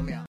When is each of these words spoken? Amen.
Amen. 0.00 0.29